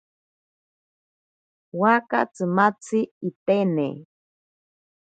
[1.79, 3.87] Waaka tsimatzi itene.